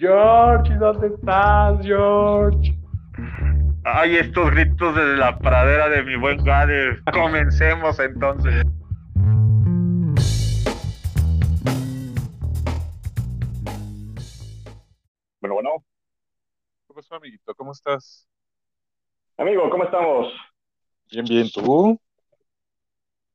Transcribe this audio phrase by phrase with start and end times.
[0.00, 2.74] George, ¿dónde estás, George?
[3.84, 7.02] Ay, estos gritos desde la pradera de mi buen Gade.
[7.12, 8.64] Comencemos entonces.
[15.38, 15.84] Bueno, bueno.
[16.88, 17.54] ¿Qué pasó, amiguito?
[17.54, 18.26] ¿Cómo estás?
[19.36, 20.32] Amigo, ¿cómo estamos?
[21.10, 22.00] Bien, bien, ¿tú?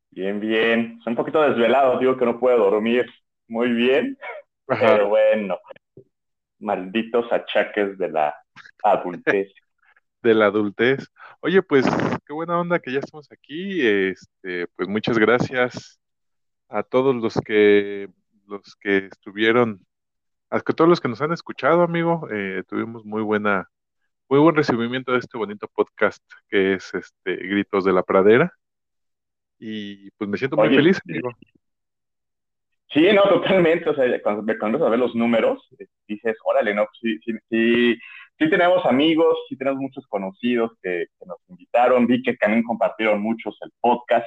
[0.10, 1.00] Bien, bien.
[1.04, 3.06] Soy un poquito desvelado, digo que no puedo dormir
[3.48, 4.18] muy bien,
[4.66, 5.60] pero bueno,
[6.66, 8.36] malditos achaques de la
[8.84, 9.54] adultez.
[10.24, 11.08] de la adultez.
[11.40, 11.86] Oye, pues
[12.26, 13.86] qué buena onda que ya estamos aquí.
[13.86, 16.00] Este, pues muchas gracias
[16.68, 18.10] a todos los que
[18.48, 19.86] los que estuvieron,
[20.50, 22.28] a todos los que nos han escuchado, amigo.
[22.32, 23.70] Eh, tuvimos muy buena,
[24.28, 28.52] muy buen recibimiento de este bonito podcast que es este Gritos de la Pradera.
[29.60, 31.30] Y pues me siento muy feliz, amigo.
[32.96, 33.90] Sí, no, totalmente.
[33.90, 35.68] O sea, cuando comienzas a ver los números,
[36.08, 38.00] dices, órale, no, sí, sí, sí,
[38.40, 42.08] sí tenemos amigos, sí tenemos muchos conocidos que, nos invitaron.
[42.08, 44.26] Vi que también compartieron muchos el podcast.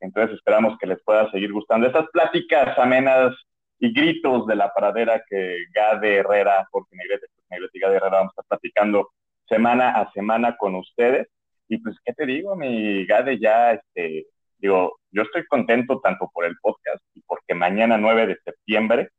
[0.00, 3.34] Entonces esperamos que les pueda seguir gustando estas pláticas amenas
[3.78, 8.32] y gritos de la paradera que Gade Herrera, porque Negrete, Negrete y Gade Herrera vamos
[8.36, 9.08] a estar platicando
[9.48, 11.28] semana a semana con ustedes.
[11.68, 12.54] Y pues, ¿qué te digo?
[12.54, 14.26] Mi Gade ya, este,
[14.64, 19.10] digo, yo estoy contento tanto por el podcast y porque mañana 9 de septiembre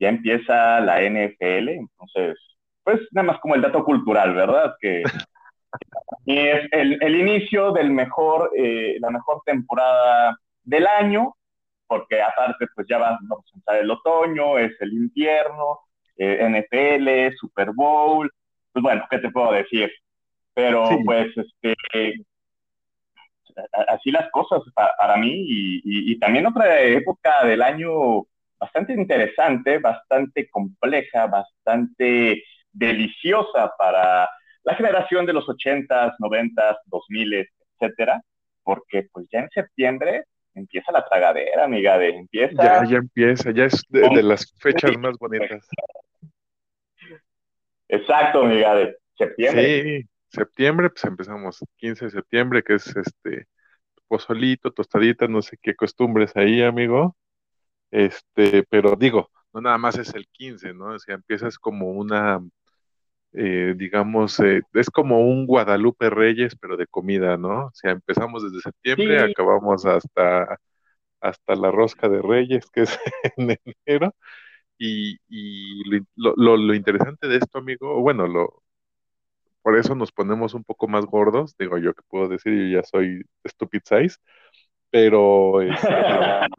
[0.00, 2.36] ya empieza la NFL, entonces,
[2.82, 4.74] pues nada más como el dato cultural, ¿verdad?
[4.80, 5.04] Que
[6.26, 11.32] es el, inicio del mejor, eh, la mejor temporada del año,
[11.86, 15.78] porque aparte pues ya va, a empezar el otoño, es el invierno,
[16.16, 18.28] eh, NFL, Super Bowl,
[18.72, 19.92] pues bueno, ¿qué te puedo decir?
[20.54, 21.76] Pero pues este,
[23.88, 28.26] así las cosas para, mí y, también otra época del año
[28.58, 32.42] bastante interesante, bastante compleja, bastante
[32.72, 34.28] deliciosa para
[34.64, 37.48] la generación de los 80s, 90s, 2000
[37.80, 38.20] etcétera,
[38.62, 42.62] porque pues ya en septiembre empieza la tragadera, amiga, de empieza.
[42.62, 45.66] Ya, ya empieza, ya es de, las fechas más bonitas.
[47.88, 49.82] Exacto, amiga, de septiembre.
[49.82, 53.48] Sí, septiembre, pues empezamos 15 de septiembre, que es este
[54.08, 57.16] pozolito, tostadita, no sé qué costumbres ahí, amigo.
[57.90, 60.94] Este, pero digo, no nada más es el 15, ¿no?
[60.94, 62.40] O sea, empiezas como una,
[63.32, 67.66] eh, digamos, eh, es como un Guadalupe Reyes, pero de comida, ¿no?
[67.66, 70.58] O sea, empezamos desde septiembre, acabamos hasta,
[71.20, 72.98] hasta la rosca de Reyes, que es
[73.36, 74.14] en enero.
[74.78, 75.84] Y, y
[76.16, 78.62] lo, lo, lo, interesante de esto, amigo, bueno, lo,
[79.68, 82.84] por eso nos ponemos un poco más gordos, digo yo que puedo decir, yo ya
[82.84, 84.16] soy stupid size,
[84.90, 85.88] pero este,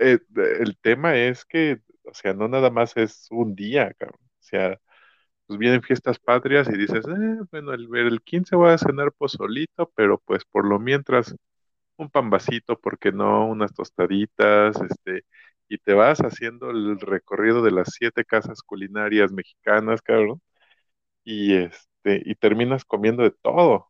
[0.00, 4.20] eh, el tema es que, o sea, no nada más es un día, cabrón.
[4.22, 4.80] o sea,
[5.46, 9.92] pues vienen fiestas patrias y dices, eh, bueno, el, el 15 voy a cenar pozolito,
[9.94, 11.36] pero pues por lo mientras
[11.98, 13.46] un pambacito, ¿por qué no?
[13.48, 15.26] Unas tostaditas, este,
[15.68, 20.40] y te vas haciendo el recorrido de las siete casas culinarias mexicanas, cabrón,
[21.24, 23.88] y este este, y terminas comiendo de todo.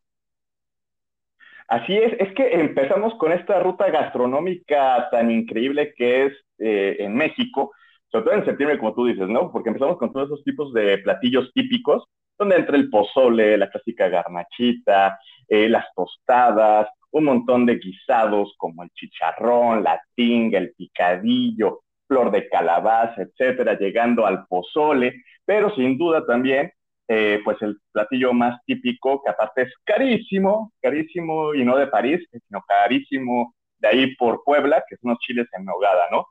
[1.68, 7.14] Así es, es que empezamos con esta ruta gastronómica tan increíble que es eh, en
[7.14, 7.72] México,
[8.08, 9.50] sobre todo en septiembre, como tú dices, ¿no?
[9.50, 12.04] Porque empezamos con todos esos tipos de platillos típicos,
[12.38, 18.82] donde entra el pozole, la clásica garnachita, eh, las tostadas, un montón de guisados como
[18.82, 25.96] el chicharrón, la tinga, el picadillo, flor de calabaza, etcétera, llegando al pozole, pero sin
[25.96, 26.70] duda también
[27.08, 32.26] eh, pues el platillo más típico, que aparte es carísimo, carísimo y no de París,
[32.30, 36.26] sino carísimo de ahí por Puebla, que son unos chiles en nogada, ¿no?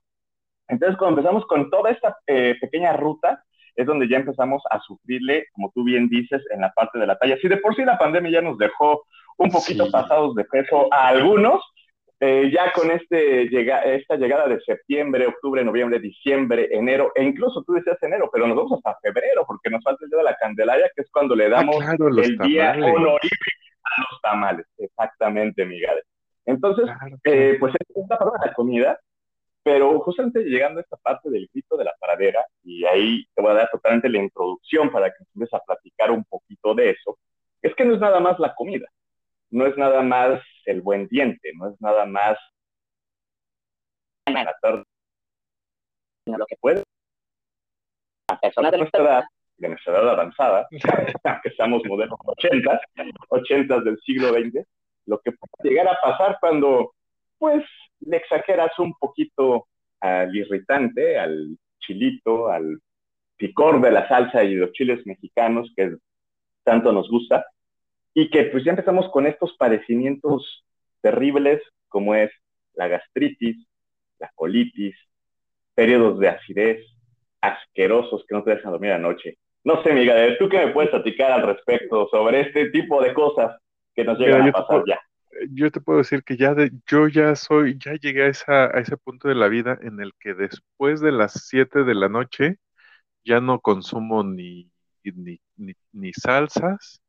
[0.67, 3.43] Entonces, cuando empezamos con toda esta eh, pequeña ruta,
[3.75, 7.17] es donde ya empezamos a sufrirle, como tú bien dices, en la parte de la
[7.17, 7.37] talla.
[7.41, 9.03] Si de por sí la pandemia ya nos dejó
[9.37, 11.61] un poquito pasados de peso a algunos,
[12.25, 17.61] eh, ya con este llega, esta llegada de septiembre, octubre, noviembre, diciembre, enero, e incluso
[17.63, 20.37] tú decías enero, pero nos vamos hasta febrero, porque nos falta el día de la
[20.37, 23.51] Candelaria, que es cuando le ah, damos el día honorífico
[23.83, 24.65] a los tamales.
[24.77, 26.01] Exactamente, Miguel.
[26.45, 26.85] Entonces,
[27.25, 28.99] eh, pues esta parte de la comida,
[29.61, 33.51] pero justamente llegando a esta parte del grito de la paradera, y ahí te voy
[33.51, 37.17] a dar totalmente la introducción para que empieces a platicar un poquito de eso,
[37.61, 38.87] es que no es nada más la comida
[39.53, 42.37] no es nada más el buen diente, no es nada más
[46.25, 46.83] lo que puede.
[48.29, 49.23] A personas de nuestra edad,
[49.57, 50.67] de nuestra edad avanzada,
[51.43, 52.81] que estamos modelos 80,
[53.29, 54.65] 80 del siglo XX,
[55.05, 56.93] lo que puede llegar a pasar cuando,
[57.37, 57.63] pues,
[57.99, 59.67] le exageras un poquito
[59.99, 62.79] al irritante, al chilito, al
[63.37, 65.95] picor de la salsa y los chiles mexicanos que
[66.63, 67.45] tanto nos gusta,
[68.13, 70.63] y que pues ya empezamos con estos padecimientos
[71.01, 72.31] terribles como es
[72.73, 73.67] la gastritis,
[74.19, 74.95] la colitis,
[75.75, 76.85] periodos de acidez
[77.41, 79.37] asquerosos que no te dejan dormir anoche.
[79.63, 83.57] No sé, Miguel, ¿tú qué me puedes platicar al respecto sobre este tipo de cosas
[83.93, 84.99] que nos llegan a pasar ya?
[85.51, 88.79] Yo te puedo decir que ya de, yo ya soy, ya llegué a, esa, a
[88.79, 92.57] ese punto de la vida en el que después de las 7 de la noche
[93.25, 94.71] ya no consumo ni,
[95.03, 95.39] ni,
[95.91, 97.02] ni salsas,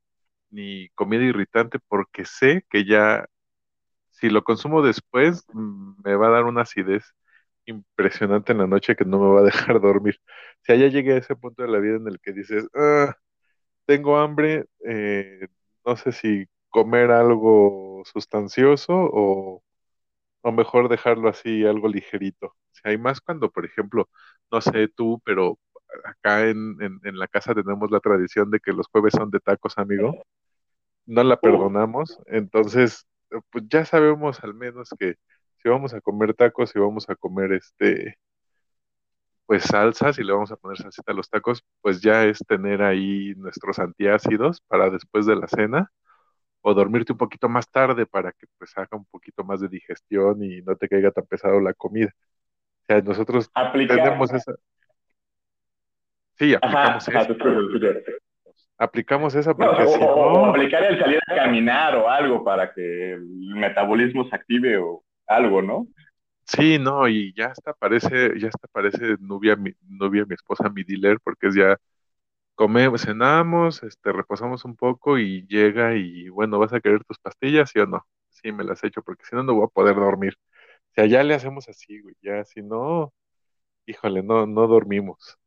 [0.54, 3.26] ni comida irritante, porque sé que ya
[4.12, 7.04] si lo consumo después mm, me va a dar una acidez
[7.66, 10.20] impresionante en la noche que no me va a dejar dormir.
[10.62, 13.14] O sea, ya llegué a ese punto de la vida en el que dices, ah,
[13.86, 15.48] tengo hambre, eh,
[15.86, 19.62] no sé si comer algo sustancioso o,
[20.42, 22.48] o mejor dejarlo así, algo ligerito.
[22.48, 24.08] O sea, hay más cuando, por ejemplo,
[24.50, 25.58] no sé tú, pero
[26.04, 29.78] acá en, en, la casa tenemos la tradición de que los jueves son de tacos,
[29.78, 30.24] amigo.
[31.06, 33.06] No la perdonamos, entonces,
[33.50, 35.16] pues ya sabemos al menos que
[35.62, 38.18] si vamos a comer tacos, si vamos a comer este,
[39.46, 42.82] pues salsas y le vamos a poner salsita a los tacos, pues ya es tener
[42.82, 45.90] ahí nuestros antiácidos para después de la cena
[46.62, 50.42] o dormirte un poquito más tarde para que pues haga un poquito más de digestión
[50.42, 52.10] y no te caiga tan pesado la comida.
[52.82, 53.50] O sea, nosotros
[53.86, 54.54] tenemos esa...
[56.38, 57.32] Sí, aplicamos eso.
[58.78, 60.46] Aplicamos esa porque si no...
[60.46, 65.62] aplicar el salir a caminar o algo para que el metabolismo se active o algo,
[65.62, 65.86] ¿no?
[66.46, 70.84] Sí, no, y ya hasta parece, ya hasta parece novia, mi, novia, mi esposa, mi
[70.84, 71.78] dealer, porque es ya,
[72.54, 77.70] comemos, cenamos, este, reposamos un poco y llega y, bueno, ¿vas a querer tus pastillas,
[77.70, 78.06] sí o no?
[78.30, 80.36] Sí, me las he hecho, porque si no, no voy a poder dormir.
[80.90, 83.12] O sea, ya le hacemos así, güey, ya, si no,
[83.86, 85.38] híjole, no, no dormimos.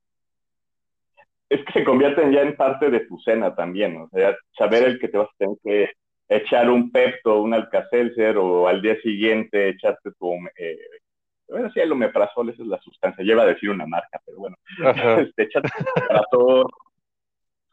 [1.49, 4.99] Es que se convierten ya en parte de tu cena también, o sea, saber el
[4.99, 5.91] que te vas a tener que
[6.29, 10.33] echar un Pepto, un Alcacelser o al día siguiente echarte tu...
[10.57, 10.77] Eh,
[11.47, 13.23] bueno, sí, el omeprazol, esa es la sustancia.
[13.23, 14.57] Lleva a decir una marca, pero bueno.
[15.29, 15.69] Este, echarte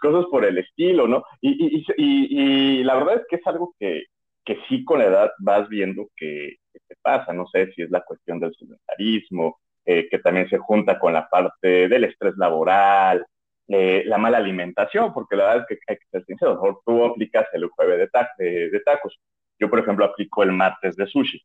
[0.05, 1.25] cosas por el estilo, ¿no?
[1.41, 4.05] Y, y, y, la verdad es que es algo que,
[4.45, 7.33] que sí con la edad vas viendo que, te pasa.
[7.33, 11.29] No sé si es la cuestión del sedentarismo, eh, que también se junta con la
[11.29, 13.25] parte del estrés laboral,
[13.69, 17.05] eh, la mala alimentación, porque la verdad es que hay que ser sincero, mejor tú
[17.05, 19.19] aplicas el jueves de, de, tacos.
[19.59, 21.41] Yo, por ejemplo, aplico el martes de sushi.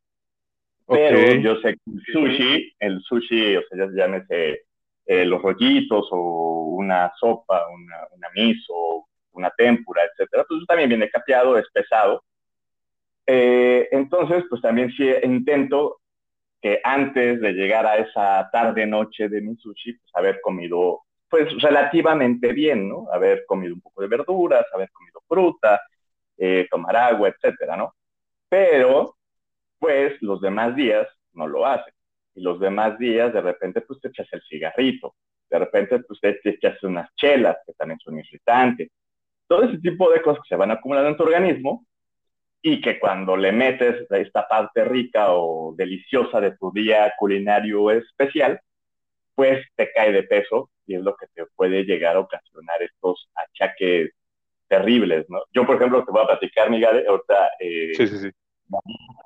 [0.86, 4.62] Pero yo sé que el sushi, el sushi, o sea, ya llámese
[5.06, 11.08] eh, los rollitos o una sopa, una, una miso, una tempura, etcétera, pues también viene
[11.08, 12.24] capeado, es pesado.
[13.26, 16.00] Eh, entonces, pues también sí intento
[16.60, 22.52] que antes de llegar a esa tarde-noche de mi sushi, pues haber comido pues relativamente
[22.52, 23.06] bien, ¿no?
[23.12, 25.80] Haber comido un poco de verduras, haber comido fruta,
[26.36, 27.94] eh, tomar agua, etcétera, ¿no?
[28.48, 29.16] Pero,
[29.78, 31.94] pues los demás días no lo hacen.
[32.34, 35.14] Y los demás días, de repente, pues te echas el cigarrito,
[35.48, 38.88] de repente, pues te, echas unas chelas, que también son irritantes.
[39.46, 41.86] Todo ese tipo de cosas que se van acumulando en tu organismo
[42.62, 48.60] y que cuando le metes esta parte rica o deliciosa de tu día culinario especial,
[49.34, 53.30] pues te cae de peso y es lo que te puede llegar a ocasionar estos
[53.36, 54.10] achaques
[54.66, 55.40] terribles, ¿no?
[55.52, 58.30] Yo, por ejemplo, te voy a platicar, Miguel, ahorita, eh, sí, sí, sí.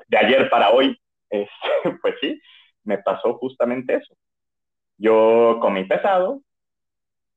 [0.09, 0.99] de ayer para hoy,
[2.03, 2.39] pues sí,
[2.85, 4.15] me pasó justamente eso.
[4.99, 6.43] Yo comí pesado,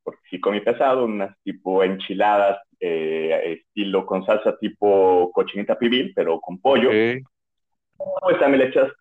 [0.04, 6.42] porque sí comí pesado, unas tipo enchiladas, eh, estilo con salsa tipo cochinita pibil, pero
[6.42, 6.90] con pollo.
[6.90, 8.92] Pues también le echas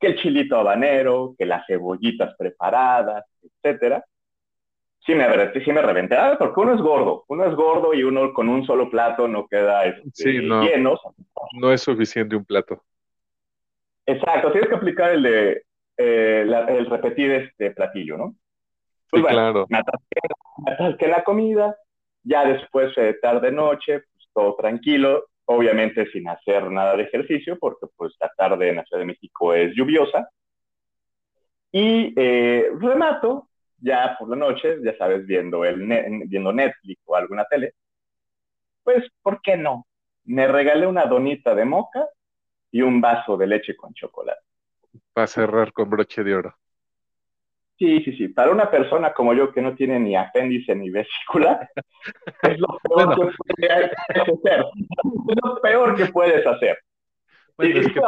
[0.00, 4.02] que el chilito habanero, que las cebollitas preparadas, etcétera
[5.04, 5.26] sí me,
[5.64, 8.64] sí me reventé, ah, porque uno es gordo, uno es gordo y uno con un
[8.64, 10.98] solo plato no queda este, no, lleno.
[11.54, 12.82] No es suficiente un plato.
[14.06, 15.64] Exacto, tienes que aplicar el de
[15.96, 18.34] eh, el repetir este platillo, ¿no?
[19.10, 19.66] Pues sí, claro.
[19.68, 21.76] Me atasqué, la comida,
[22.22, 27.86] ya después de tarde noche, pues todo tranquilo, obviamente sin hacer nada de ejercicio, porque
[27.96, 30.28] pues la tarde en la Ciudad de México es lluviosa.
[31.70, 33.48] Y eh, remato
[33.82, 35.84] ya por la noche, ya sabes, viendo, el
[36.26, 37.74] viendo Netflix o alguna tele,
[38.82, 39.86] pues, ¿por qué no?
[40.24, 42.06] Me regalé una donita de moca
[42.70, 44.40] y un vaso de leche con chocolate.
[45.12, 46.56] Para cerrar con broche de oro.
[47.78, 48.28] Sí, sí, sí.
[48.28, 51.68] Para una persona como yo que no tiene ni apéndice ni vesícula,
[52.42, 54.64] es lo peor que puedes hacer.
[55.28, 56.78] Es lo peor que puedes hacer.
[57.56, 58.00] Bueno, es que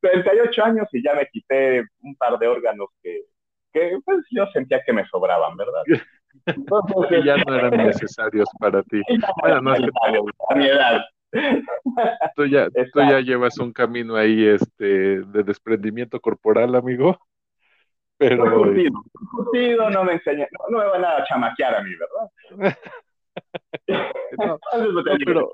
[0.00, 3.22] 38 años y ya me quité un par de órganos que
[3.74, 5.82] que pues yo sentía que me sobraban, ¿verdad?
[6.46, 9.02] Entonces, ya no eran necesarios para ti.
[9.42, 9.90] Bueno, no es que...
[10.48, 11.02] A mi edad.
[12.36, 17.18] Tú ya, tú ya llevas un camino ahí este, de desprendimiento corporal, amigo.
[18.16, 18.62] Pero.
[18.62, 22.78] Curtido, curtido, no me enseña, no, me van a chamaquear a mí, ¿verdad?
[24.38, 24.58] no,
[25.24, 25.52] pero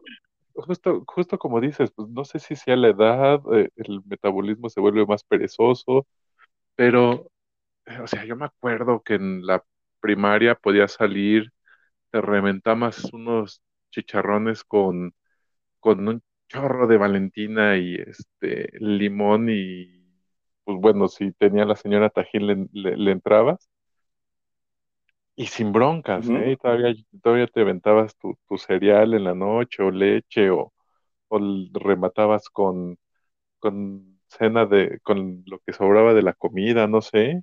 [0.54, 4.80] justo, justo como dices, pues no sé si sea la edad, eh, el metabolismo se
[4.80, 6.06] vuelve más perezoso,
[6.76, 7.26] pero,
[8.02, 9.64] o sea, yo me acuerdo que en la
[10.00, 11.52] primaria podía salir,
[12.10, 15.14] te reventabas unos chicharrones con,
[15.80, 20.00] con un chorro de Valentina y este limón y
[20.64, 23.68] pues bueno, si tenía la señora Tajín le, entrabas.
[25.36, 26.56] Y sin broncas, ¿eh?
[26.60, 30.72] todavía, todavía te aventabas tu, cereal en la noche o leche o,
[31.72, 32.98] rematabas con,
[33.58, 37.42] con cena de, con lo que sobraba de la comida, no sé,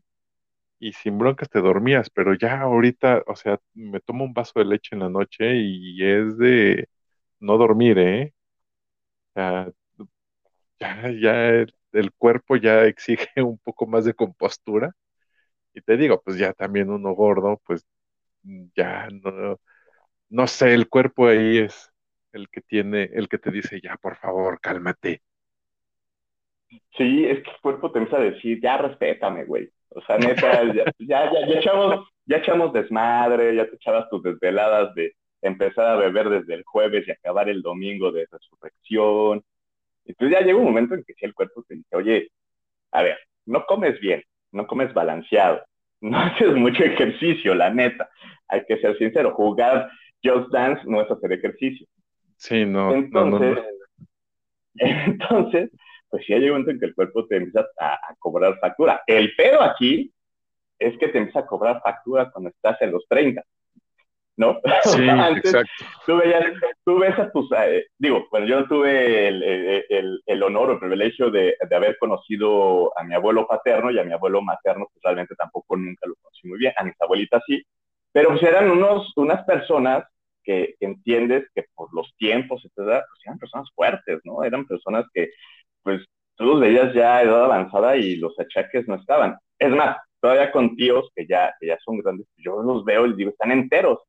[0.79, 4.65] y sin broncas te dormías, pero ya ahorita, o sea, me tomo un vaso de
[4.65, 6.89] leche en la noche y es de
[7.39, 8.34] no dormir, ¿eh?
[10.79, 11.50] ya, ya
[11.91, 14.93] el, cuerpo ya exige un poco más de compostura.
[15.74, 17.86] Y te digo, pues ya también uno gordo, pues
[18.75, 19.60] ya no,
[20.29, 21.91] no sé, el cuerpo ahí es
[22.34, 25.22] el que tiene, el que te dice, ya, por favor, cálmate.
[26.98, 29.72] Sí, es que el cuerpo te empieza a decir, ya respétame, güey.
[29.97, 30.63] O sea, neta,
[30.99, 35.95] ya, ya, ya, echamos, ya echamos desmadre, ya te echabas tus desveladas de empezar a
[35.95, 39.43] beber desde el jueves y acabar el domingo de resurrección.
[40.05, 42.29] Entonces ya llega un momento en que si el cuerpo te dice, oye,
[42.91, 45.63] a ver, no comes bien, no comes balanceado,
[46.01, 48.07] no haces mucho ejercicio, la neta.
[48.49, 49.89] Hay que ser sincero, jugar
[50.23, 51.87] Just Dance no es hacer ejercicio.
[52.35, 52.93] Sí, no.
[52.93, 53.57] Entonces,
[54.75, 55.71] entonces
[56.09, 59.01] pues ya llega un momento en que el cuerpo te empieza a, a, cobrar factura.
[59.07, 60.13] El pedo aquí
[60.79, 63.43] es que te empieza a cobrar factura cuando estás en los 30.
[64.37, 64.61] ¿no?
[64.83, 65.01] Sí,
[65.43, 65.69] exacto.
[66.05, 66.21] Tú,
[66.85, 69.43] tú ves a tus, eh, digo, bueno, yo tuve el,
[69.89, 73.99] el, el, honor o el privilegio de, de, haber conocido a mi abuelo paterno y
[73.99, 77.41] a mi abuelo materno, pues realmente tampoco nunca lo conocí muy bien, a mis abuelitas
[77.47, 77.63] sí,
[78.11, 80.05] pero pues eran unos, unas personas
[80.43, 84.43] que, entiendes que por los tiempos, etcétera, pues eran personas fuertes, ¿no?
[84.43, 85.31] Eran personas que,
[85.88, 89.38] pues, tú los veías ya a edad avanzada y los achaques no estaban.
[89.58, 93.15] Es más, todavía con tíos que ya, que ya son grandes, yo los veo y
[93.15, 94.00] digo, están enteros,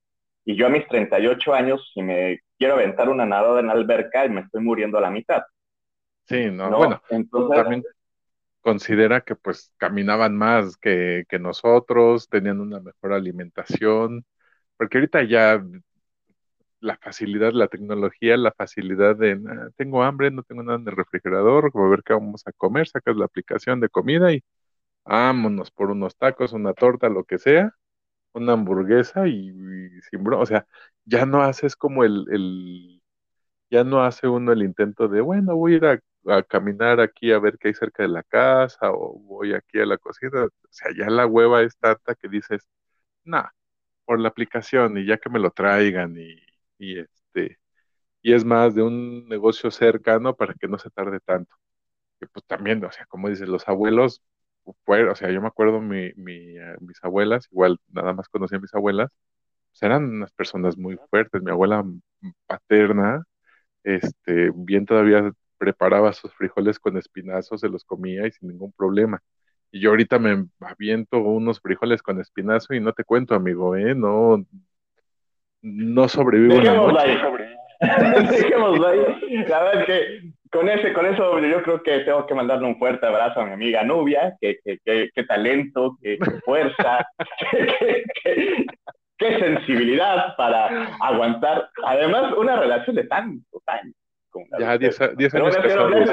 [0.45, 4.41] y yo a mis 38 años, si me quiero aventar una nadada en alberca, me
[4.41, 5.43] estoy muriendo a la mitad.
[6.27, 7.85] Sí, no, bueno, Entonces, también
[8.61, 14.25] considera que pues caminaban más que, que nosotros, tenían una mejor alimentación,
[14.77, 15.63] porque ahorita ya
[16.81, 19.39] la facilidad, la tecnología, la facilidad de
[19.77, 23.17] tengo hambre, no tengo nada en el refrigerador, a ver qué vamos a comer, sacas
[23.17, 24.45] la aplicación de comida y
[25.05, 27.75] vámonos por unos tacos, una torta, lo que sea,
[28.33, 29.51] una hamburguesa y,
[30.11, 30.67] sin broma, o sea,
[31.05, 33.03] ya no haces como el, el,
[33.71, 36.01] ya no hace uno el intento de, bueno, voy a ir a,
[36.49, 39.99] caminar aquí a ver qué hay cerca de la casa o voy aquí a la
[39.99, 42.69] cocina, o sea, ya la hueva es tanta que dices,
[43.25, 43.55] nada,
[44.07, 46.48] por la aplicación y ya que me lo traigan y,
[46.79, 47.59] y este,
[48.23, 51.57] y es más de un negocio cercano para que no se tarde tanto.
[52.21, 54.23] Que pues también, o sea, como dices, los abuelos
[55.13, 56.07] o sea, yo me acuerdo mi,
[56.59, 59.11] eh, mis abuelas, igual nada más conocí a mis abuelas,
[59.73, 61.43] pues eran unas personas muy fuertes.
[61.43, 61.85] Mi abuela
[62.47, 63.25] paterna,
[63.85, 69.23] este, bien todavía preparaba sus frijoles con espinazos, se los comía y sin ningún problema.
[69.73, 73.95] Y yo ahorita me aviento unos frijoles con espinazo y no te cuento, amigo, ¿eh?
[73.95, 74.45] No,
[75.63, 77.19] no sobrevivo una noche.
[78.31, 78.99] Dejémoslo ahí.
[79.47, 82.79] La verdad es que con, ese, con eso yo creo que tengo que mandarle un
[82.79, 87.07] fuerte abrazo a mi amiga Nubia, que, que, talento, qué fuerza,
[89.19, 93.95] qué sensibilidad para aguantar, además, una relación de tanto años.
[94.59, 95.01] Ya 10
[95.35, 96.11] años casados,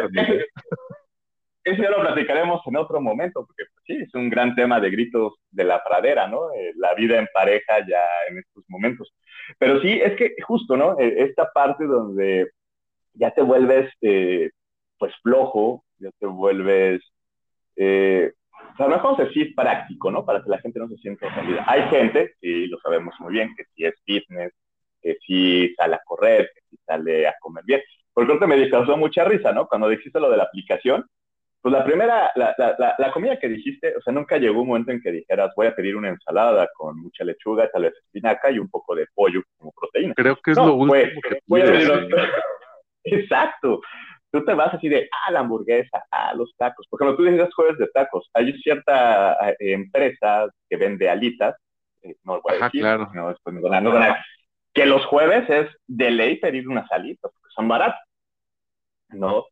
[1.66, 4.92] Eso ya lo platicaremos en otro momento, porque pues, sí, es un gran tema de
[4.92, 6.54] gritos de la pradera, ¿no?
[6.54, 9.12] Eh, la vida en pareja ya en estos momentos.
[9.58, 11.00] Pero sí, es que justo, ¿no?
[11.00, 12.52] E, esta parte donde
[13.14, 14.52] ya te vuelves, eh,
[15.00, 17.02] pues, flojo, ya te vuelves,
[17.78, 18.32] eh,
[18.74, 20.24] o sea, no vamos a decir práctico, ¿no?
[20.24, 21.64] Para que la gente no se sienta ofendida.
[21.68, 24.54] Hay gente, y lo sabemos muy bien, que sí es fitness,
[25.02, 27.82] que sí sale a correr, que sí sale a comer bien.
[28.14, 29.68] Por tanto, me causó mucha risa, ¿no?
[29.68, 31.06] Cuando dijiste lo de la aplicación,
[31.66, 34.92] pues la primera, la, la, la, comida que dijiste, o sea, nunca llegó un momento
[34.92, 38.60] en que dijeras, voy a pedir una ensalada con mucha lechuga, tal vez espinaca y
[38.60, 40.14] un poco de pollo como proteína.
[40.14, 41.90] Creo que es lo último que voy a pedir
[43.06, 43.82] Exacto.
[44.30, 46.86] tú te vas así de, ah, la hamburguesa, ah, los tacos.
[46.88, 48.30] Por ejemplo, tú dices jueves de tacos.
[48.36, 51.56] Hay cierta eh, empresa que vende alitas,
[52.04, 53.10] eh, no voy a decir, claro.
[53.12, 54.24] no, después me van a,
[54.72, 58.08] que los jueves es de ley pedir unas alitas, porque son baratas,
[59.10, 59.46] ¿no?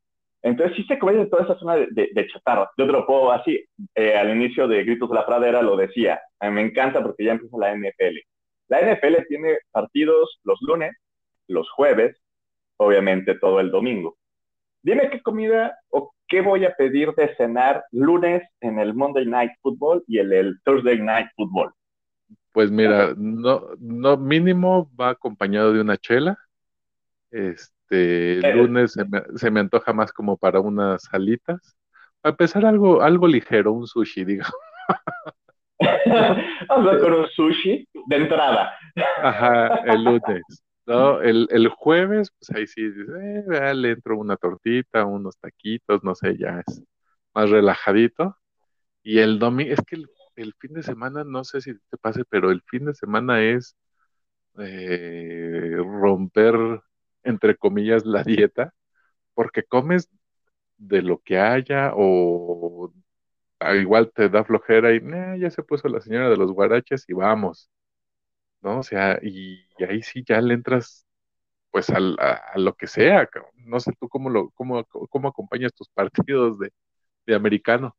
[0.44, 2.70] Entonces sí se come toda esa zona de, de, chatarra.
[2.78, 3.64] Yo te lo puedo así,
[3.96, 7.24] eh, al inicio de Gritos de la Pradera lo decía, a mí me encanta porque
[7.24, 8.18] ya empieza la NFL.
[8.68, 10.92] La NFL tiene partidos los lunes,
[11.48, 12.22] los jueves,
[12.78, 14.18] obviamente todo el domingo.
[14.82, 19.52] Dime qué comida o qué voy a pedir de cenar lunes en el Monday Night
[19.62, 21.72] Football y el, el Thursday Night Football.
[22.52, 26.38] Pues mira, no, no mínimo va acompañado de una chela.
[27.32, 31.78] Este, el lunes se me, se me, antoja más como para unas alitas.
[32.24, 34.46] A empezar algo, algo ligero, un sushi, digo.
[36.70, 38.74] Vamos con un sushi de entrada.
[39.22, 40.64] Ajá, el lunes.
[40.86, 41.22] ¿no?
[41.22, 46.38] El, el jueves, pues ahí sí, eh, le entro una tortita, unos taquitos, no sé,
[46.38, 46.84] ya es
[47.34, 48.38] más relajadito.
[49.04, 49.98] Y el domingo, es que
[50.36, 53.76] el, fin de semana, no sé si te pase, pero el fin de semana es
[54.60, 56.56] eh, romper,
[57.24, 58.74] entre comillas, la dieta,
[59.34, 60.10] porque comes
[60.78, 62.92] de lo que haya o
[63.76, 65.02] igual te da flojera y
[65.40, 67.70] ya se puso la señora de los guaraches y vamos.
[68.64, 68.80] ¿no?
[68.80, 71.06] O sea, y, ahí sí ya le entras
[71.70, 72.00] pues a,
[72.56, 77.96] lo que sea, no sé tú cómo, lo, cómo, cómo acompañas tus partidos de, americano.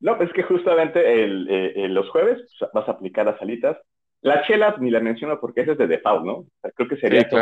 [0.00, 3.78] No, es que justamente el, eh, los jueves vas a aplicar las salitas.
[4.24, 6.46] La chela ni la menciono porque esa es de default, ¿no?
[6.74, 7.36] creo que sería sí,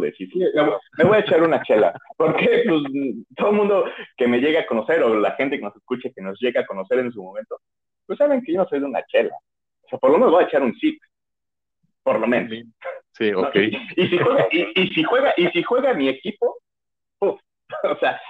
[0.00, 0.40] decir, sí,
[0.96, 1.92] me voy a echar una chela.
[2.16, 2.82] Porque pues,
[3.36, 3.84] todo el mundo
[4.16, 6.66] que me llega a conocer o la gente que nos escuche, que nos llega a
[6.66, 7.58] conocer en su momento,
[8.06, 9.34] pues saben que yo no soy de una chela.
[9.82, 11.00] O sea, por lo menos voy a echar un sip
[12.04, 12.52] por lo menos.
[13.12, 13.56] Sí, ok.
[13.96, 16.56] Y, si juega, y, si juega, y si juega mi equipo,
[17.20, 17.38] o
[17.98, 18.20] sea,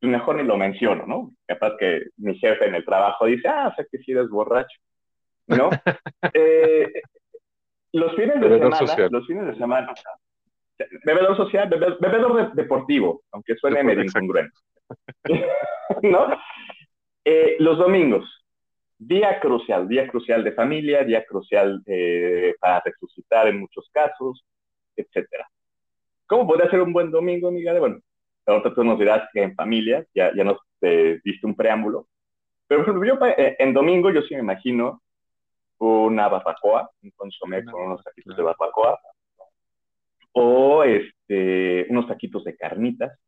[0.00, 1.30] mejor ni lo menciono, ¿no?
[1.46, 4.76] Capaz que mi jefe en el trabajo dice, ah, o sea que si eres borracho,
[5.46, 5.70] ¿no?
[6.34, 6.92] eh,
[7.92, 9.94] los fines de semana, los fines de semana,
[11.04, 14.56] bebedor social, bebedor, deportivo, aunque suene medio incongruente,
[16.02, 16.28] ¿no?
[17.24, 18.44] Eh, los domingos,
[18.98, 24.44] día crucial, día crucial de familia, día crucial eh, para resucitar en muchos casos,
[24.94, 25.48] etcétera.
[26.26, 27.78] ¿Cómo podría ser un buen domingo, Miguel?
[27.78, 28.00] Bueno,
[28.46, 32.08] ahorita tú nos dirás que en familia, ya, ya nos eh, diste un preámbulo,
[32.66, 35.02] pero por ejemplo, yo eh, en domingo yo sí me imagino
[35.78, 38.98] una barbacoa, un consomé con unos taquitos de barbacoa,
[40.32, 43.18] o este, unos taquitos de carnitas,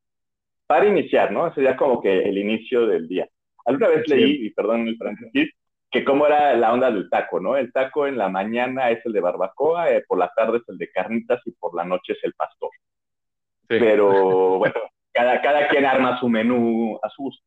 [0.67, 1.53] para iniciar, ¿no?
[1.55, 3.29] Sería como que el inicio del día.
[3.65, 5.51] Alguna vez leí, y perdón el paréntesis,
[5.91, 7.57] que cómo era la onda del taco, ¿no?
[7.57, 10.77] El taco en la mañana es el de barbacoa, eh, por la tarde es el
[10.77, 12.71] de carnitas y por la noche es el pastor.
[13.67, 14.09] Pero
[14.59, 14.75] bueno,
[15.13, 17.43] cada, cada quien arma su menú a su gusto.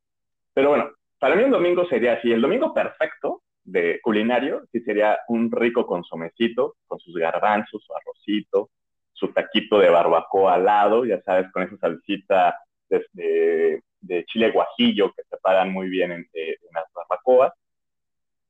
[0.54, 2.32] Pero bueno, para mí un domingo sería así.
[2.32, 8.70] El domingo perfecto de culinario, sí sería un rico consomecito con sus garbanzos, su arrocito,
[9.14, 12.58] su taquito de barbacoa al lado, ya sabes, con esa salsita
[12.90, 17.54] de, de, chile guajillo que se pagan muy bien en, eh, en las barbacoas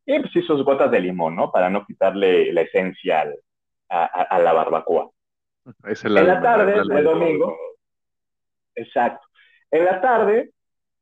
[0.06, 1.52] y pues sí, sus gotas de limón, ¿no?
[1.52, 3.32] Para no quitarle la esencia
[3.89, 5.10] a, la barbacoa.
[5.84, 7.56] en la tarde, el domingo.
[8.76, 9.26] Exacto.
[9.69, 10.52] En la tarde,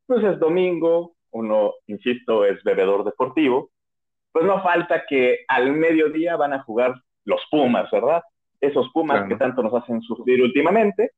[0.05, 3.71] pues es domingo, uno, insisto, es bebedor deportivo,
[4.31, 6.93] pues no falta que al mediodía van a jugar
[7.25, 8.21] los Pumas, ¿verdad?
[8.61, 11.11] Esos Pumas que tanto nos hacen sufrir últimamente.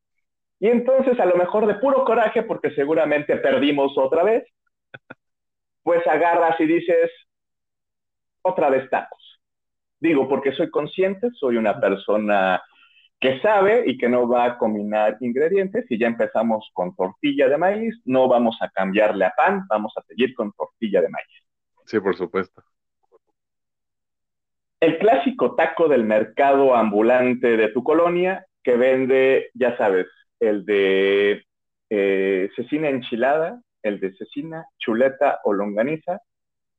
[0.59, 4.43] Y entonces, a lo mejor de puro coraje, porque seguramente perdimos otra vez,
[5.83, 7.09] pues agarras y dices,
[8.43, 9.41] otra vez tacos.
[9.99, 12.61] Digo, porque soy consciente, soy una persona
[13.19, 15.85] que sabe y que no va a combinar ingredientes.
[15.89, 20.01] y ya empezamos con tortilla de maíz, no vamos a cambiarle a pan, vamos a
[20.03, 21.47] seguir con tortilla de maíz.
[21.85, 22.63] Sí, por supuesto.
[24.81, 30.07] El clásico taco del mercado ambulante de tu colonia que vende, ya sabes,
[30.39, 31.45] el de
[31.91, 36.19] eh, cecina enchilada, el de cecina, chuleta o longaniza,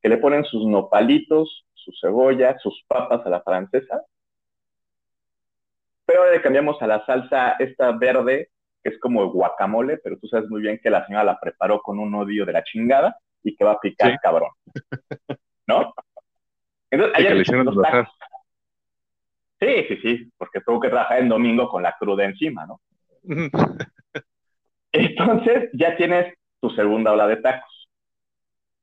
[0.00, 4.02] que le ponen sus nopalitos, su cebolla, sus papas a la francesa.
[6.04, 8.50] Pero ahora le cambiamos a la salsa esta verde,
[8.82, 12.00] que es como guacamole, pero tú sabes muy bien que la señora la preparó con
[12.00, 14.50] un odio de la chingada y que va a picar cabrón.
[15.68, 15.94] ¿No?
[16.92, 18.06] Entonces,
[19.58, 22.80] Sí, sí, sí, porque tuvo que trabajar en domingo con la cruda encima, ¿no?
[24.92, 27.88] Entonces ya tienes tu segunda ola de tacos.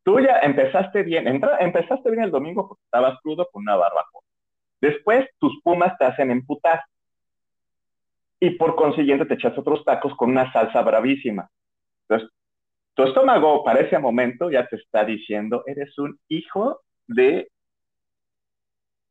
[0.03, 4.21] Tú ya empezaste bien, empezaste bien el domingo porque estabas crudo con una barbacoa.
[4.81, 6.81] Después tus pumas te hacen emputar.
[8.39, 11.49] y por consiguiente te echas otros tacos con una salsa bravísima.
[12.07, 12.29] Entonces,
[12.93, 17.49] tu estómago para ese momento ya te está diciendo, eres un hijo de...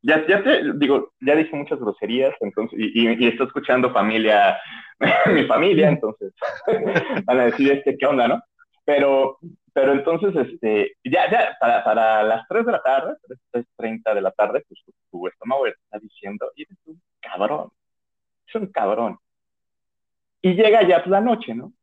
[0.01, 4.57] Ya, ya te digo, ya dije muchas groserías, entonces, y, y, estoy escuchando familia,
[5.33, 6.33] mi familia, entonces
[7.25, 8.41] van a decir, este, ¿qué onda, no?
[8.85, 9.37] Pero,
[9.73, 13.13] pero entonces, este, ya, ya, para, para las 3 de la tarde,
[13.51, 17.69] 3.30 de la tarde, pues tu, tu estómago está diciendo, eres un cabrón,
[18.47, 19.17] es un cabrón.
[20.41, 21.73] Y llega ya la noche, ¿no?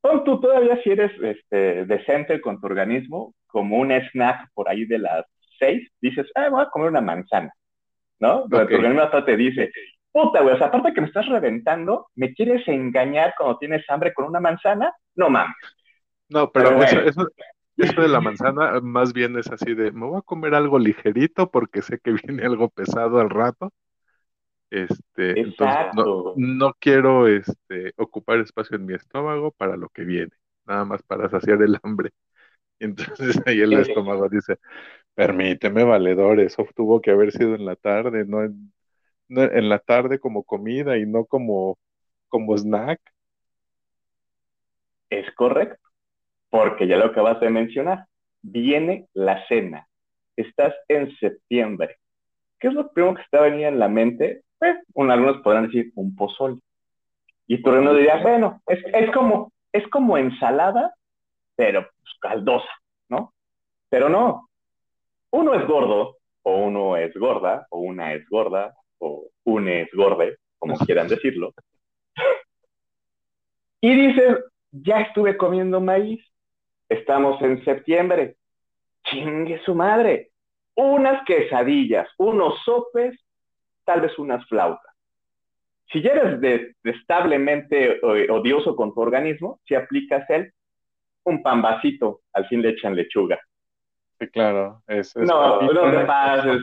[0.00, 4.84] Pon tú todavía si eres este, decente con tu organismo, como un snack por ahí
[4.84, 5.24] de las
[5.62, 7.52] seis, dices, ah, voy a comer una manzana,
[8.18, 8.46] ¿no?
[8.50, 9.70] Pero tu organismo hasta te dice,
[10.10, 14.12] puta, güey, o sea, aparte que me estás reventando, ¿me quieres engañar cuando tienes hambre
[14.12, 14.92] con una manzana?
[15.14, 15.54] No mames.
[16.28, 17.28] No, pero, eso, eso,
[17.76, 21.50] eso, de la manzana más bien es así de, me voy a comer algo ligerito
[21.50, 23.72] porque sé que viene algo pesado al rato
[24.72, 25.92] este, entonces
[26.36, 30.32] no, quiero este, ocupar espacio en mi estómago para lo que viene,
[30.64, 32.10] nada más para saciar el hambre.
[32.80, 34.56] entonces ahí el estómago dice,
[35.14, 38.72] permíteme, valedor, eso tuvo que haber sido en la tarde, no en,
[39.28, 41.78] en la tarde como comida y no como,
[42.28, 43.00] como snack.
[45.10, 45.88] Es correcto,
[46.50, 48.06] porque ya lo acabas de mencionar,
[48.40, 49.86] viene la cena,
[50.36, 51.96] estás en septiembre.
[52.58, 54.42] ¿Qué es lo primero que está venía en la mente?
[54.62, 56.58] pues, algunos podrán decir un pozole.
[57.48, 60.94] Y tu reino diría, bueno, es, es, como, es como ensalada,
[61.56, 62.70] pero pues, caldosa,
[63.08, 63.34] ¿no?
[63.88, 64.48] Pero no,
[65.32, 70.36] uno es gordo, o uno es gorda, o una es gorda, o un es gorde,
[70.58, 71.52] como quieran decirlo.
[73.80, 74.38] Y dices,
[74.70, 76.24] ya estuve comiendo maíz,
[76.88, 78.36] estamos en septiembre,
[79.04, 80.30] chingue su madre,
[80.76, 83.18] unas quesadillas, unos sopes
[83.84, 84.92] tal vez unas flautas.
[85.90, 90.52] Si ya eres de, establemente eh, odioso con tu organismo, si aplicas el
[91.24, 93.40] un pan vasito, al fin le echan lechuga.
[94.22, 94.80] Sí, claro.
[94.86, 96.62] Es, no, no te pases.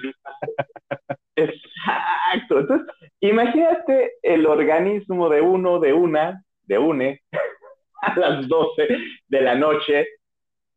[1.35, 2.59] Exacto.
[2.59, 2.87] Entonces,
[3.19, 7.21] imagínate el organismo de uno, de una, de une,
[8.01, 8.87] a las 12
[9.27, 10.07] de la noche,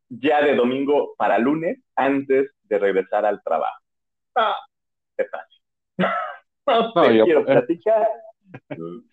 [0.09, 3.81] ya de domingo para lunes, antes de regresar al trabajo.
[4.35, 4.57] Ah,
[5.17, 5.47] qué pasa.
[6.65, 8.07] No, y quiero platicar.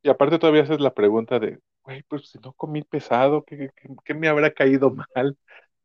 [0.00, 3.70] Y aparte todavía haces la pregunta de, güey, pues si no comí pesado, ¿qué,
[4.04, 5.36] qué, me habrá caído mal?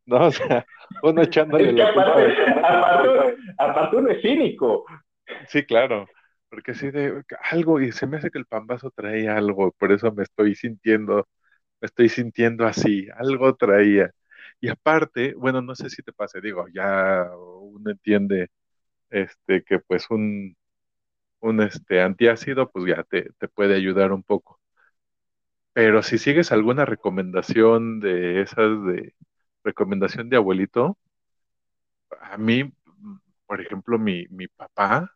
[0.05, 0.17] ¿No?
[0.27, 0.65] O sea,
[1.01, 4.85] uno echándole la aparte, aparte, uno es cínico.
[5.47, 6.07] Sí, claro.
[6.49, 10.11] Porque así de algo, y se me hace que el pambazo trae algo, por eso
[10.11, 11.27] me estoy sintiendo,
[11.81, 14.11] me estoy sintiendo así, algo traía.
[14.61, 18.49] Y aparte, bueno, no sé si te pase, digo, ya uno entiende
[19.09, 20.55] este que pues un,
[21.41, 24.59] un este, antiácido, pues ya te, puede ayudar un poco.
[25.73, 29.13] Pero si sigues alguna recomendación de esas de
[29.63, 30.97] recomendación de abuelito,
[32.21, 32.71] a mí,
[33.45, 35.11] por ejemplo, mi, mi papá,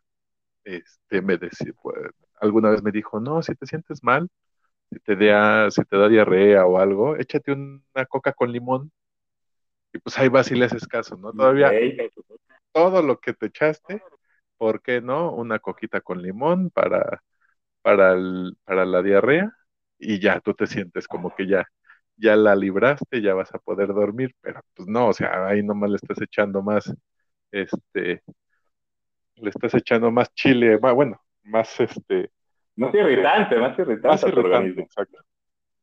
[0.63, 1.97] este, me decía, pues,
[2.41, 4.29] alguna vez me dijo, no, si te sientes mal,
[4.91, 8.91] si te da, si te da diarrea o algo, échate una coca con limón.
[9.93, 11.31] Y pues ahí vas y le haces caso, ¿no?
[11.33, 11.71] Todavía
[12.71, 14.01] todo lo que te echaste,
[14.57, 15.33] ¿por qué no?
[15.33, 17.23] Una coquita con limón para,
[17.81, 18.15] para,
[18.65, 19.51] para la diarrea
[19.99, 21.67] y ya tú te sientes como que ya,
[22.17, 25.89] ya la libraste, ya vas a poder dormir, pero pues no, o sea, ahí nomás
[25.89, 26.93] le estás echando más,
[27.51, 28.23] este,
[29.35, 32.31] le estás echando más chile, bueno, más este...
[32.75, 34.07] Más irritante, más irritante.
[34.07, 35.17] Más irritante, exacto.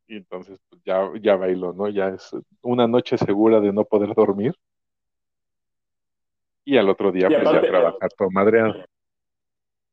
[0.06, 1.88] Y entonces pues, ya, ya bailo, ¿no?
[1.88, 4.54] Ya es una noche segura de no poder dormir
[6.64, 8.84] y al otro día pues ya trabajar todo madreado.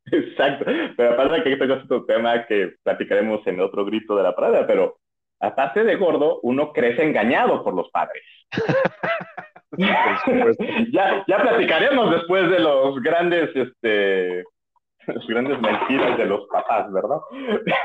[0.06, 0.66] Exacto,
[0.98, 4.66] pero aparte que este es otro tema que platicaremos en otro grito de la Prada,
[4.66, 4.98] pero
[5.42, 8.24] aparte de gordo, uno crece engañado por los padres.
[10.92, 14.44] ya, ya platicaremos después de los grandes, este,
[15.08, 17.18] los grandes mentiras de los papás, ¿verdad?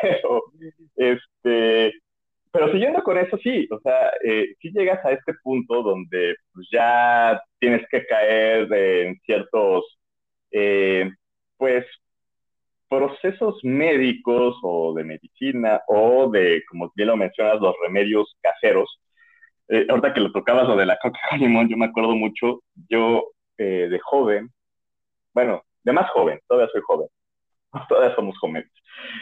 [0.02, 0.44] Pero,
[0.96, 1.94] este,
[2.50, 6.68] pero siguiendo con eso, sí, o sea, eh, si llegas a este punto donde pues,
[6.70, 9.98] ya tienes que caer en ciertos,
[10.50, 11.10] eh,
[11.56, 11.86] pues,
[12.88, 19.00] procesos médicos o de medicina o de, como bien lo mencionas, los remedios caseros.
[19.68, 22.62] Eh, ahorita que lo tocabas lo de la coca con limón, yo me acuerdo mucho,
[22.88, 24.50] yo eh, de joven,
[25.34, 27.08] bueno, de más joven, todavía soy joven,
[27.88, 28.70] todavía somos jóvenes.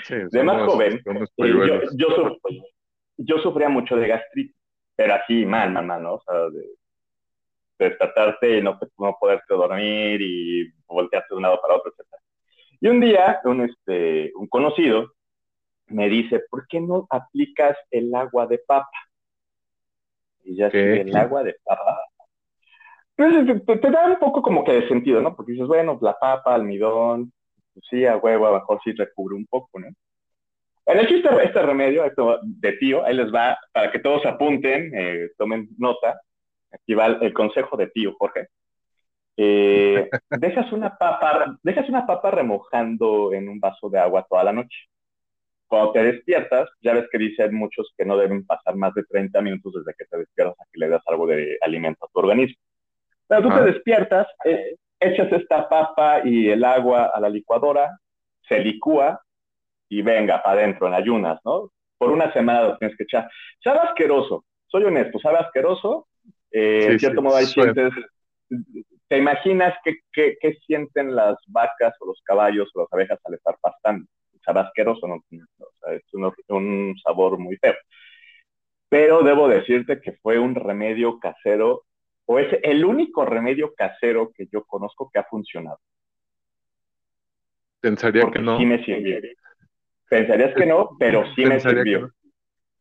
[0.08, 1.00] de más joven,
[1.36, 2.36] yo, yo,
[3.16, 4.56] yo sufría mucho de gastritis,
[4.96, 6.14] pero así mal, mal, mal, ¿no?
[6.14, 6.64] O sea, de,
[7.78, 12.06] despertarte y no, no poderte dormir y voltearte de un lado para otro, etc.
[12.80, 15.12] Y un día, un, este, un conocido
[15.86, 18.90] me dice, ¿por qué no aplicas el agua de papa?
[20.44, 22.00] Y ya sé, el agua de papa.
[23.16, 25.36] Pues, te, da un poco como que de sentido, ¿no?
[25.36, 27.32] Porque dices, bueno, la papa, almidón,
[27.72, 29.88] pues sí, a huevo, a mejor sí recubre un poco, ¿no?
[30.86, 34.92] En el chiste, este remedio esto de tío, ahí les va, para que todos apunten,
[34.94, 36.20] eh, tomen nota.
[36.72, 38.48] Aquí va el, consejo de tío, Jorge.
[39.36, 44.52] Eh, dejas, una papa, dejas una papa remojando en un vaso de agua toda la
[44.52, 44.76] noche.
[45.66, 49.40] Cuando te despiertas, ya ves que dicen muchos que no deben pasar más de 30
[49.40, 52.60] minutos desde que te despiertas a que le das algo de alimento a tu organismo.
[53.26, 57.98] Pero tú te despiertas, eh, echas esta papa y el agua a la licuadora,
[58.46, 59.20] se licúa
[59.88, 61.70] y venga para adentro en ayunas, ¿no?
[61.98, 63.28] Por una semana lo tienes que echar.
[63.62, 66.06] Sabe asqueroso, soy honesto, sabe asqueroso.
[66.50, 67.92] Eh, en cierto modo hay sientes,
[69.08, 73.56] ¿te imaginas qué, qué, sienten las vacas o los caballos o las abejas al estar
[73.60, 74.06] pastando?
[74.44, 75.14] Sabe asqueroso, ¿no?
[75.14, 77.74] O sea, es un, un sabor muy feo.
[78.88, 81.84] Pero debo decirte que fue un remedio casero
[82.26, 85.78] o es el único remedio casero que yo conozco que ha funcionado.
[87.80, 88.58] Pensaría que no.
[88.58, 89.18] Sí me sirvió.
[90.08, 92.10] Pensarías que no, pero sí me sirvió.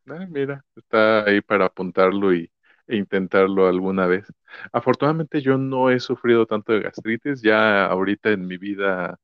[0.08, 2.50] Ah, mira, está ahí para apuntarlo y,
[2.88, 4.28] e intentarlo alguna vez.
[4.72, 9.20] Afortunadamente yo no he sufrido tanto de gastritis, ya ahorita en mi vida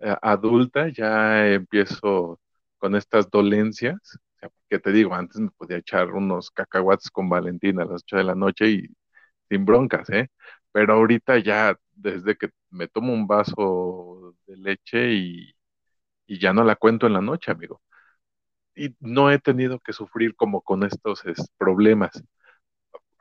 [0.00, 2.40] eh, adulta ya empiezo
[2.78, 4.18] con estas dolencias.
[4.68, 8.24] que te digo, antes me podía echar unos cacahuates con Valentina a las 8 de
[8.24, 8.88] la noche y
[9.48, 10.28] sin broncas, ¿eh?
[10.72, 15.54] Pero ahorita ya, desde que me tomo un vaso de leche y,
[16.28, 17.82] ya no la cuento en la noche, amigo.
[18.74, 21.22] Y no he tenido que sufrir como con estos
[21.58, 22.22] problemas.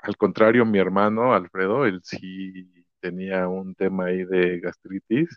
[0.05, 5.29] Al contrario, mi hermano Alfredo, él sí tenía un tema ahí de gastritis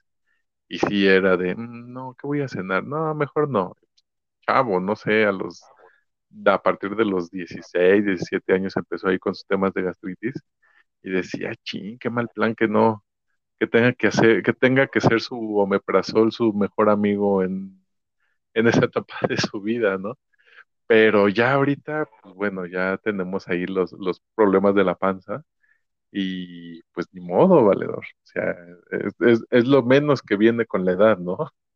[0.69, 2.85] y sí era de, mm, no, ¿qué voy a cenar?
[2.85, 3.75] No, mejor no.
[4.47, 5.63] Chavo, no sé, a los,
[6.47, 10.35] a partir de los 16, 17 años empezó ahí con sus temas de gastritis
[11.03, 13.05] y decía, ching, qué mal plan que no,
[13.61, 17.85] que tenga que hacer, que tenga que ser su omeprazol su mejor amigo en,
[18.55, 20.15] en esa etapa de su vida, ¿no?
[20.89, 25.45] Pero ya ahorita, pues bueno, ya tenemos ahí los, los problemas de la panza
[26.13, 28.05] y pues ni modo, valedor.
[28.07, 28.57] O sea,
[29.21, 31.39] es, es lo menos que viene con la edad, ¿no?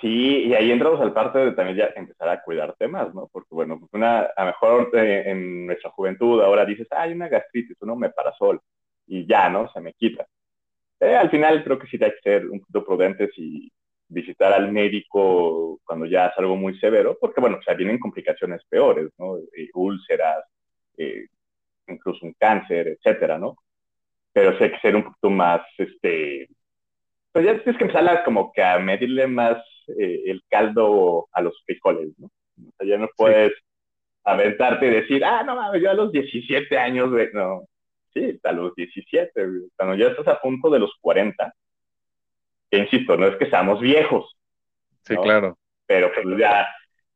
[0.00, 3.28] Sí, y ahí entramos al parte de también ya empezar a cuidarte más, ¿no?
[3.32, 7.76] Porque, bueno, una, a lo mejor eh, en nuestra juventud ahora dices, hay una gastritis,
[7.82, 8.60] uno me sol
[9.06, 9.70] y ya, ¿no?
[9.72, 10.26] Se me quita.
[11.00, 13.72] Eh, al final creo que sí hay que ser un poquito prudentes y
[14.12, 18.62] visitar al médico cuando ya es algo muy severo, porque, bueno, o sea, vienen complicaciones
[18.68, 19.38] peores, ¿no?
[19.38, 20.44] Eh, úlceras,
[21.88, 23.56] incluso un cáncer, etcétera, ¿no?
[24.32, 26.48] Pero sí hay que ser un poquito más, este,
[27.32, 29.58] pues ya tienes que empezar a, como que a medirle más
[29.98, 32.26] eh, el caldo a los frijoles, ¿no?
[32.26, 33.52] O sea, ya no puedes
[34.24, 37.62] aventarte y decir, ah, no mames, yo a los 17 años, güey, no.
[38.14, 39.32] Sí, a los 17,
[39.76, 41.54] cuando ya estás a punto de los 40,
[42.72, 44.34] que insisto, no es que seamos viejos.
[45.02, 45.58] Sí, claro.
[45.86, 46.66] Pero pues ya,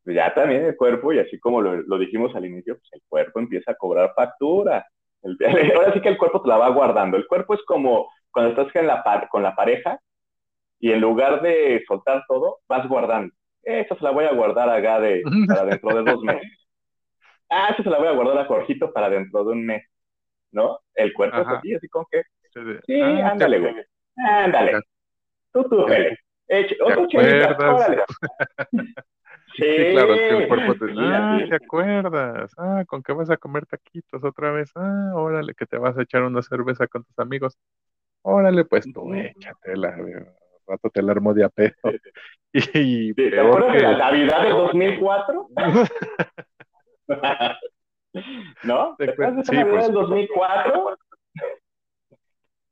[0.05, 3.41] ya también el cuerpo, y así como lo, lo dijimos al inicio, pues el cuerpo
[3.41, 4.87] empieza a cobrar factura.
[5.75, 7.17] ahora sí que el cuerpo te la va guardando.
[7.17, 9.99] El cuerpo es como cuando estás en la con la pareja
[10.79, 13.35] y en lugar de soltar todo, vas guardando.
[13.63, 16.43] Esa se la voy a guardar a Gade para dentro de dos meses.
[17.49, 19.85] Ah, esa se la voy a guardar a Jorgito para dentro de un mes.
[20.51, 20.81] ¿No?
[20.97, 22.23] El cuerpo es así, así como que.
[22.85, 23.75] Sí, ah, ándale, güey.
[24.17, 24.81] Ándale.
[25.57, 26.21] Tú, tú, Félix.
[26.83, 28.05] O tú, chelita, órale.
[28.71, 28.71] Sí,
[29.57, 32.53] sí, claro, es que el cuerpo te dice, ah, ¿te acuerdas?
[32.59, 34.71] Ah, ¿con qué vas a comer taquitos otra vez?
[34.75, 37.57] Ah, órale, que te vas a echar una cerveza con tus amigos.
[38.21, 39.97] Órale, pues tú, échatela,
[40.67, 41.79] rato te la armo de apeto.
[42.53, 45.49] Y, ¿Te acuerdas de la Navidad de 2004?
[48.63, 48.97] ¿No?
[48.97, 49.87] ¿Te acuerdas de la Navidad pues.
[49.87, 50.97] del 2004?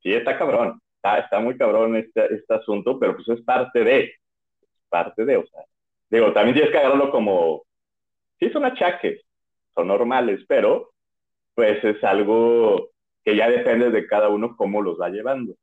[0.01, 0.81] Sí, está cabrón.
[1.05, 4.11] Está, está muy cabrón este, este asunto, pero pues es parte de.
[4.89, 5.61] Parte de, o sea.
[6.09, 7.63] Digo, también tienes que agarrarlo como.
[8.39, 9.21] Sí, son achaques,
[9.75, 10.89] son normales, pero
[11.53, 12.89] pues es algo
[13.23, 15.53] que ya depende de cada uno cómo los va llevando.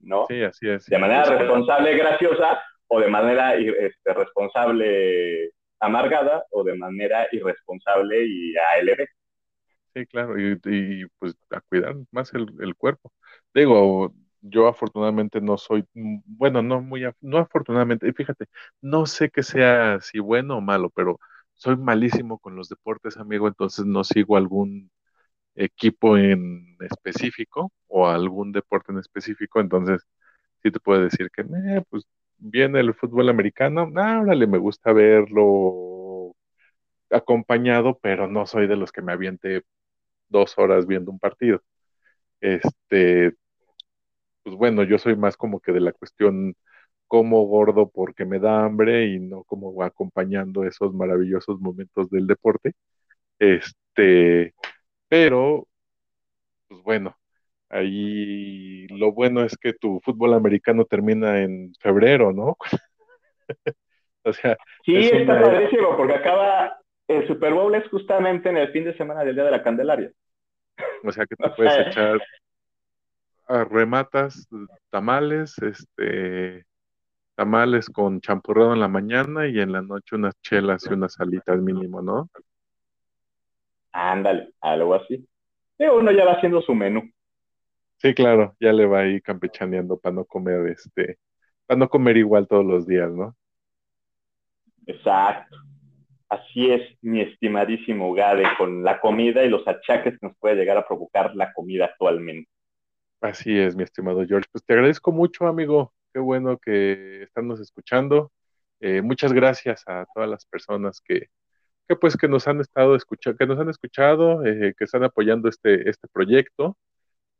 [0.00, 0.26] ¿no?
[0.28, 0.84] Sí, así es.
[0.84, 8.54] De manera responsable, graciosa, o de manera este, responsable, amargada, o de manera irresponsable y
[8.56, 9.06] ALB.
[9.94, 13.10] Sí, claro, y, pues a cuidar más el, cuerpo.
[13.54, 18.46] Digo, yo afortunadamente no soy, bueno, no muy, no afortunadamente, fíjate,
[18.80, 21.18] no sé que sea si bueno o malo, pero
[21.54, 24.90] soy malísimo con los deportes, amigo, entonces no sigo algún
[25.56, 30.02] equipo en específico o algún deporte en específico, entonces
[30.62, 32.04] sí te puedo decir que, eh, pues
[32.38, 36.34] viene el fútbol americano, ah, me gusta verlo
[37.10, 39.64] acompañado, pero no soy de los que me aviente
[40.28, 41.62] dos horas viendo un partido.
[42.40, 43.34] Este,
[44.42, 46.54] pues bueno, yo soy más como que de la cuestión
[47.06, 52.74] como gordo porque me da hambre y no como acompañando esos maravillosos momentos del deporte.
[53.38, 54.54] Este,
[55.08, 55.66] pero,
[56.68, 57.16] pues bueno,
[57.68, 62.56] ahí lo bueno es que tu fútbol americano termina en febrero, ¿no?
[64.24, 68.84] o sea, sí, está padrísimo porque acaba el Super Bowl es justamente en el fin
[68.84, 70.12] de semana del Día de la Candelaria.
[71.04, 72.20] O sea que te puedes echar
[73.68, 74.48] rematas
[74.90, 76.64] tamales, este
[77.34, 81.58] tamales con champurrado en la mañana y en la noche unas chelas y unas salitas
[81.58, 82.28] mínimo, ¿no?
[83.92, 85.26] Ándale, algo así.
[85.78, 87.10] Y uno ya va haciendo su menú.
[87.96, 91.18] Sí, claro, ya le va ahí campechaneando para no comer este,
[91.66, 93.34] para no comer igual todos los días, ¿no?
[94.86, 95.56] Exacto.
[96.30, 100.76] Así es, mi estimadísimo Gade, con la comida y los achaques que nos puede llegar
[100.76, 102.48] a provocar la comida actualmente.
[103.20, 104.48] Así es, mi estimado George.
[104.52, 105.92] Pues te agradezco mucho, amigo.
[106.14, 108.30] Qué bueno que estamos escuchando.
[108.78, 111.26] Eh, muchas gracias a todas las personas que,
[111.88, 115.48] que pues que nos han estado escuchando, que nos han escuchado, eh, que están apoyando
[115.48, 116.78] este, este proyecto.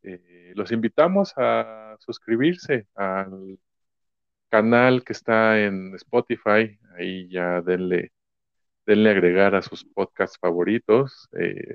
[0.03, 3.57] Eh, los invitamos a suscribirse al
[4.49, 6.77] canal que está en Spotify.
[6.97, 8.11] Ahí ya denle,
[8.85, 11.29] denle agregar a sus podcasts favoritos.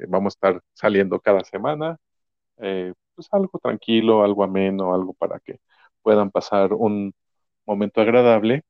[0.09, 1.99] vamos a estar saliendo cada semana.
[2.57, 5.59] pues algo tranquilo, algo ameno, algo para que
[6.03, 7.15] puedan pasar un
[7.67, 8.63] momento agradable.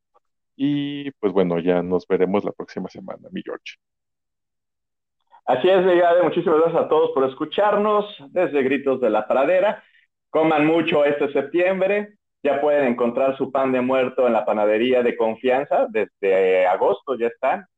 [0.57, 3.77] Y pues bueno, ya nos veremos la próxima semana, mi George.
[5.45, 6.23] Así es, Miguel.
[6.25, 9.85] Muchísimas gracias a todos por escucharnos desde Gritos de la Pradera.
[10.31, 12.17] Coman mucho este septiembre.
[12.43, 15.87] Ya pueden encontrar su pan de muerto en la panadería de confianza.
[15.89, 17.69] Desde agosto ya está.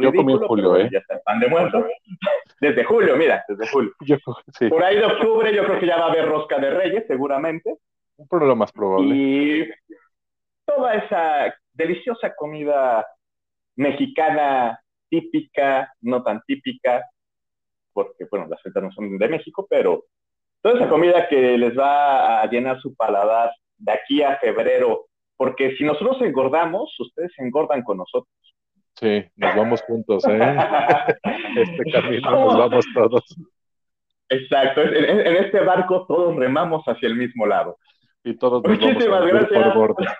[0.00, 0.88] Yo comí en julio, ¿eh?
[0.92, 1.86] Ya está el pan de muerto.
[2.60, 3.92] Desde julio, mira, desde julio.
[4.70, 7.76] Por ahí de octubre yo creo que ya va a haber rosca de reyes, seguramente.
[8.28, 9.14] Por lo más probable.
[9.14, 9.70] Y
[10.64, 13.06] toda esa deliciosa comida
[13.76, 17.04] mexicana típica, no tan típica,
[17.92, 20.04] porque, bueno, las fechas no son de México, pero
[20.60, 25.76] toda esa comida que les va a llenar su paladar de aquí a febrero, porque
[25.76, 28.34] si nosotros engordamos, ustedes engordan con nosotros.
[29.00, 30.38] Sí, nos vamos juntos, ¿eh?
[31.56, 33.36] este camino nos vamos todos.
[34.28, 37.78] Exacto, en, este barco todos remamos hacia el mismo lado.
[38.24, 39.50] Y todos Muchísimas gracias.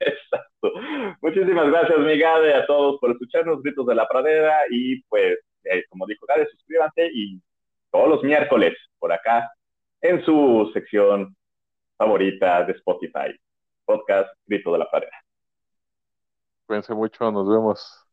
[0.00, 0.72] Exacto.
[1.20, 4.60] Muchísimas gracias, mi Gade, a todos por escucharnos, Gritos de la Pradera.
[4.70, 7.40] Y pues, eh, como dijo Gade, suscríbanse y
[7.90, 9.50] todos los miércoles por acá
[10.00, 11.36] en su sección
[11.96, 13.38] favorita de Spotify,
[13.84, 15.27] podcast Gritos de la Pradera.
[16.68, 18.06] Cuídense mucho, nos vemos.